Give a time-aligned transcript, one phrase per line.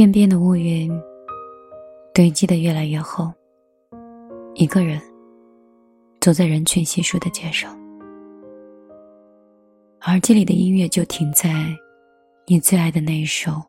[0.00, 0.90] 天边的乌云
[2.14, 3.30] 堆积的越来越厚。
[4.54, 4.98] 一个人
[6.22, 7.78] 走在人群稀疏的街上，
[10.06, 11.66] 耳机里的音乐就停在
[12.46, 13.62] 你最爱的那一首，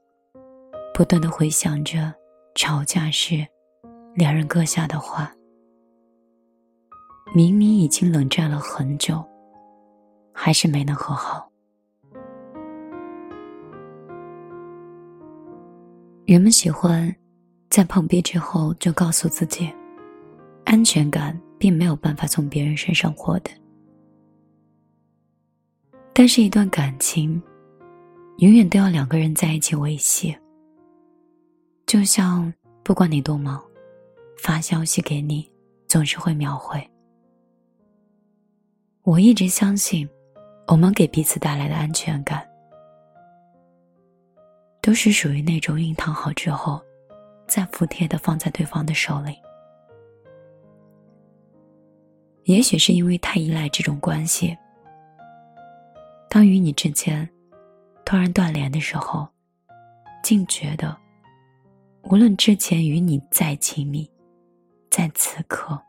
[0.94, 2.13] 不断的回响着
[2.55, 3.45] 吵架时
[4.16, 5.29] 两人搁下的话。
[7.35, 9.21] 明明已经冷战了很久，
[10.32, 11.50] 还是没能和好。
[16.25, 17.13] 人们喜欢
[17.70, 19.70] 在碰壁之后就告诉自己，
[20.65, 23.51] 安全感并没有办法从别人身上获得。
[26.13, 27.41] 但是，一段感情
[28.37, 30.35] 永远都要两个人在一起维系。
[31.87, 33.62] 就像不管你多忙，
[34.38, 35.49] 发消息给你
[35.88, 36.85] 总是会秒回。
[39.04, 40.07] 我一直相信，
[40.67, 42.48] 我们给彼此带来的安全感。
[44.82, 46.82] 都是属于那种熨烫好之后，
[47.48, 49.35] 再服帖的放在对方的手里。
[52.46, 54.57] 也许是因为太依赖这种关系，
[56.27, 57.29] 当与你之间
[58.04, 59.27] 突然断联的时候，
[60.23, 60.98] 竟觉得，
[62.01, 64.09] 无论之前与你再亲密，
[64.90, 65.79] 在此刻，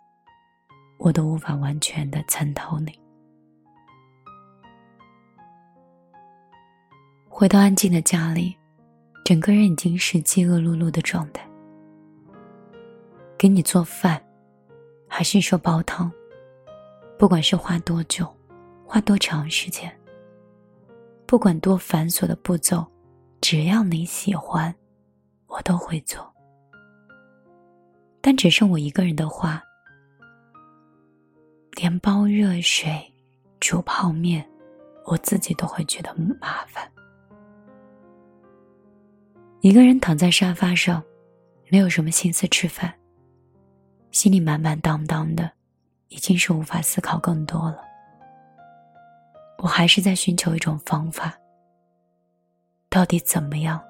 [0.99, 2.93] 我都无法完全的参透你。
[7.31, 8.55] 回到安静的家里。
[9.25, 11.49] 整个人已经是饥饿碌碌的状态。
[13.39, 14.23] 给你做饭，
[15.09, 16.11] 还是说煲汤，
[17.19, 18.27] 不管是花多久，
[18.85, 19.93] 花多长时间，
[21.27, 22.87] 不管多繁琐的步骤，
[23.41, 24.75] 只要你喜欢，
[25.47, 26.33] 我都会做。
[28.21, 29.63] 但只剩我一个人的话，
[31.77, 33.13] 连煲热水、
[33.59, 34.49] 煮泡面，
[35.05, 36.89] 我自己都会觉得麻烦。
[39.63, 41.01] 一个人躺在沙发上，
[41.71, 42.93] 没有什么心思吃饭，
[44.11, 45.49] 心里满满当当的，
[46.09, 47.79] 已经是无法思考更多了。
[49.59, 51.39] 我还是在寻求一种方法，
[52.91, 53.81] 到底怎么样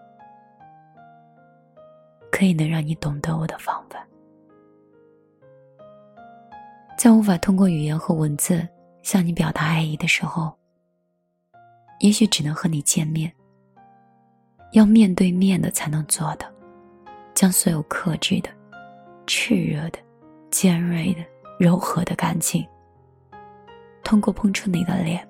[2.30, 4.06] 可以能让你懂得我的方法？
[6.98, 8.68] 在无法通过语言和文字
[9.02, 10.54] 向你表达爱意的时候，
[12.00, 13.32] 也许只能和你见面。
[14.72, 16.50] 要面对面的才能做的，
[17.34, 18.48] 将所有克制的、
[19.26, 19.98] 炽热的、
[20.50, 21.20] 尖锐的、
[21.58, 22.66] 柔和的感情，
[24.02, 25.26] 通过碰触你的脸、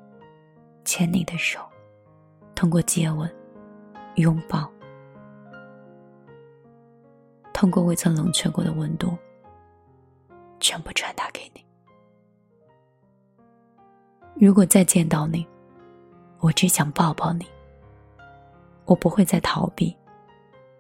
[0.85, 1.61] 牵你的手，
[2.55, 3.29] 通过接吻、
[4.15, 4.71] 拥抱，
[7.53, 9.19] 通过未曾冷却过的温度，
[10.61, 11.65] 全部传达给你。
[14.37, 15.45] 如果再见到你，
[16.39, 17.45] 我只想抱抱你。
[18.93, 19.97] 我不会再逃避，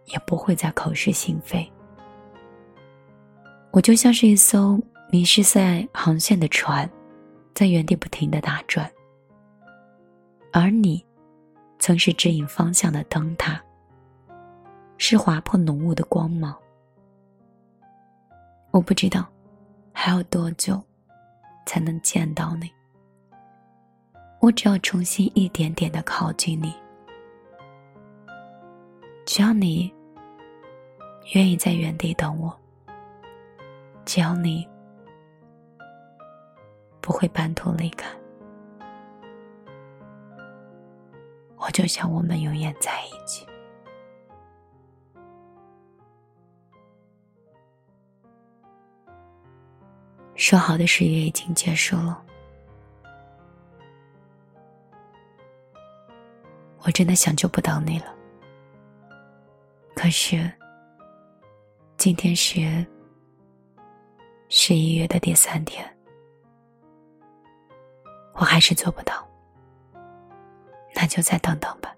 [0.04, 1.66] 也不会再口是心非。
[3.70, 4.78] 我就像是一艘
[5.10, 6.88] 迷失在航线的船，
[7.54, 8.90] 在原地不停的打转。
[10.52, 11.02] 而你，
[11.78, 13.58] 曾是指引方向的灯塔，
[14.98, 16.54] 是划破浓雾的光芒。
[18.72, 19.26] 我不知道
[19.94, 20.78] 还要多久
[21.64, 22.70] 才能见到你。
[24.38, 26.74] 我只要重新一点点的靠近你。
[29.24, 29.92] 只要你
[31.34, 32.54] 愿意在原地等我，
[34.04, 34.68] 只要你
[37.00, 38.08] 不会半途离开，
[41.56, 43.46] 我就想我们永远在一起。
[50.34, 52.22] 说好的十月已经结束了，
[56.82, 58.06] 我真的想就不等你了。
[60.02, 60.50] 可是，
[61.96, 62.84] 今天是
[64.48, 65.88] 十一月的第三天，
[68.34, 69.24] 我还是做不到。
[70.92, 71.94] 那就再等等吧，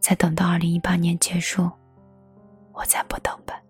[0.00, 1.70] 再等到二零一八年结束，
[2.72, 3.62] 我再不等吧。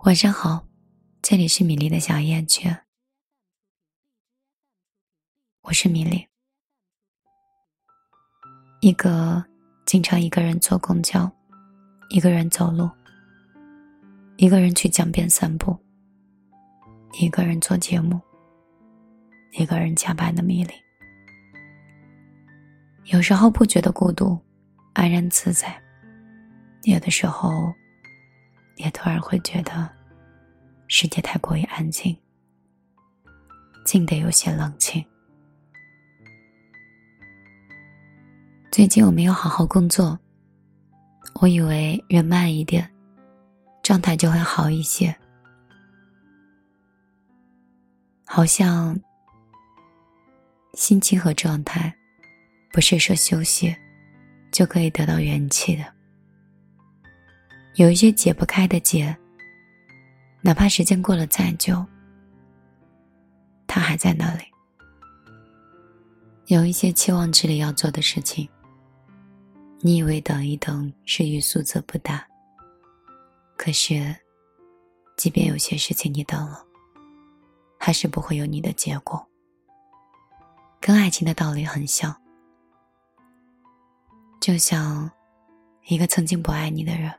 [0.00, 0.67] 晚上好。
[1.30, 2.74] 这里是米粒的小夜曲，
[5.60, 6.26] 我是米粒，
[8.80, 9.44] 一个
[9.84, 11.30] 经常一个人坐公交、
[12.08, 12.90] 一个人走路、
[14.38, 15.78] 一个人去江边散步、
[17.20, 18.18] 一个人做节目、
[19.52, 20.72] 一个人加班的米粒。
[23.12, 24.42] 有时候不觉得孤独，
[24.94, 25.68] 安然自在；
[26.84, 27.70] 有的时候，
[28.76, 29.97] 也突然会觉得
[30.88, 32.16] 世界太过于安静，
[33.84, 35.04] 静得有些冷清。
[38.72, 40.18] 最近我没有好好工作，
[41.40, 42.90] 我以为人慢一点，
[43.82, 45.14] 状态就会好一些，
[48.24, 48.98] 好像
[50.72, 51.94] 心情和状态。
[52.70, 53.74] 不是说休息
[54.52, 55.82] 就可以得到元气的。
[57.74, 59.16] 有一些解不开的结，
[60.48, 61.84] 哪怕时间过了再久，
[63.66, 64.44] 他还在那里。
[66.46, 68.48] 有一些期望值里要做的事情，
[69.80, 72.26] 你以为等一等是欲速则不达，
[73.58, 74.16] 可是，
[75.18, 76.64] 即便有些事情你等了，
[77.78, 79.22] 还是不会有你的结果。
[80.80, 82.18] 跟爱情的道理很像。
[84.40, 85.10] 就像
[85.88, 87.12] 一个曾经不爱你的人，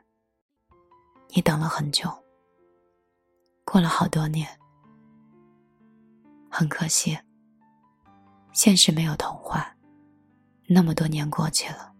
[1.32, 2.12] 你等了很久，
[3.70, 4.48] 过了好多年，
[6.50, 7.16] 很可惜，
[8.52, 9.72] 现实没有童话，
[10.66, 11.94] 那么多年过去了，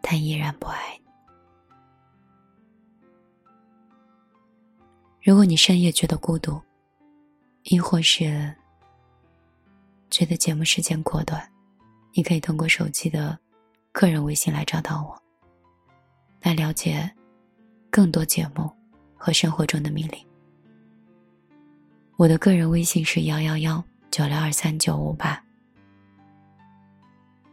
[0.00, 1.04] 他依然不爱你。
[5.22, 6.58] 如果你深夜觉得孤独，
[7.64, 8.56] 亦或是
[10.08, 11.46] 觉得节目时间过短，
[12.14, 13.38] 你可以通过手机的
[13.92, 15.22] 个人微信来找到我，
[16.40, 17.14] 来了解
[17.90, 18.74] 更多节目
[19.24, 20.26] 和生活中的秘密。
[22.16, 25.42] 我的个人微信是幺幺幺九六二三九五八，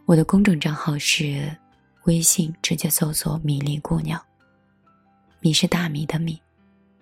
[0.03, 1.49] 我的公众账号是
[2.03, 4.21] 微信直接搜索“米粒姑娘”，
[5.39, 6.41] 米是大米的米，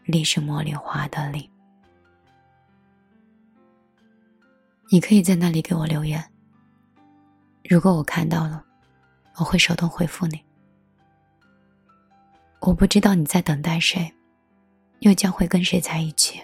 [0.06, 1.50] 粒是茉莉花的粒。
[4.92, 6.24] 你可以在那里给我留言。
[7.68, 8.64] 如果我看到了，
[9.38, 10.40] 我会手动回复你。
[12.60, 14.14] 我不知道你在等待谁，
[15.00, 16.42] 又将会跟谁在一起。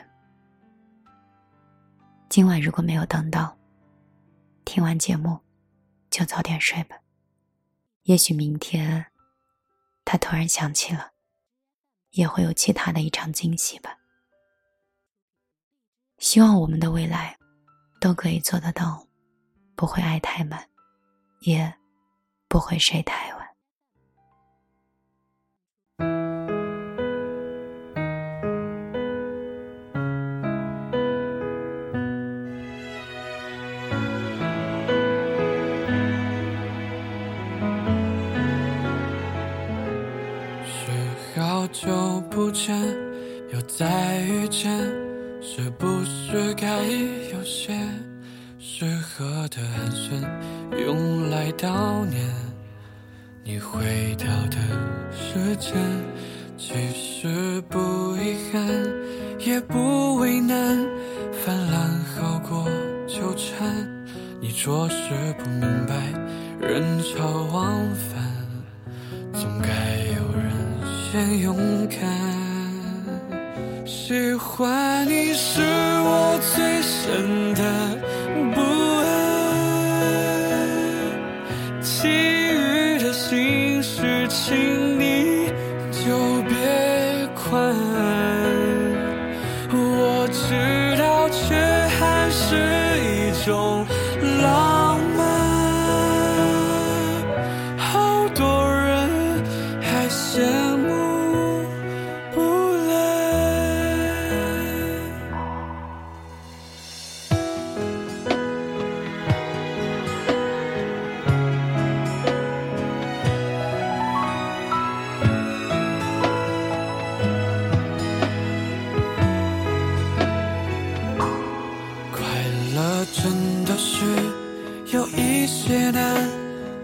[2.30, 3.57] 今晚如果没有等到，
[4.66, 5.40] 听完节目
[6.10, 6.98] 就早点睡吧。
[8.04, 9.06] 也许明天，
[10.04, 11.12] 他突然想起了，
[12.12, 13.98] 也会有其他的一场惊喜吧。
[16.18, 17.38] 希望我们的未来
[18.00, 19.08] 都可以做得到，
[19.75, 20.68] 不会爱太满。
[21.42, 21.72] 也
[22.48, 23.35] 不会睡太晚。
[43.77, 44.72] 再遇见，
[45.42, 47.74] 是不是该有些？
[48.57, 50.25] 适合的寒暄，
[50.86, 52.25] 用来悼念
[53.44, 54.57] 你回到的
[55.12, 55.74] 时间。
[56.57, 58.66] 其实不遗憾，
[59.39, 60.77] 也不为难，
[61.44, 62.63] 泛滥好过
[63.05, 63.86] 纠缠。
[64.39, 66.13] 你着实不明白，
[66.65, 68.34] 人潮往返，
[69.34, 69.67] 总该
[70.15, 70.53] 有人
[71.12, 71.58] 先勇
[71.89, 72.35] 敢。
[74.08, 78.55] 喜欢你是我最深的。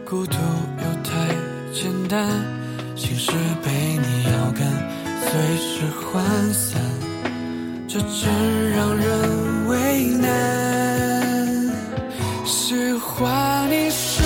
[0.05, 0.37] 孤独
[0.77, 1.09] 又太
[1.73, 2.29] 简单，
[2.95, 3.31] 心事
[3.63, 4.61] 被你咬干，
[5.23, 6.79] 随时涣散，
[7.87, 10.27] 这真让人为难。
[12.45, 14.21] 喜欢你是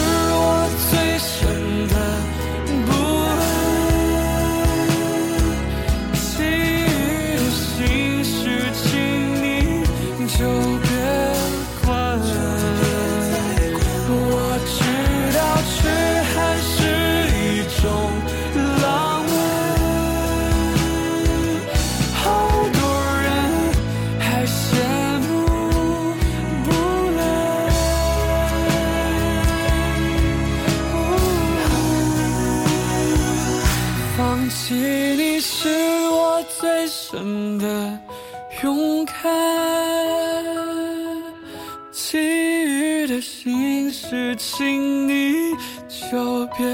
[43.08, 45.52] 的心事请你
[45.90, 46.66] 就别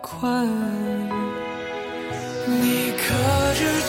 [0.00, 0.46] 管。
[2.46, 3.85] 你可知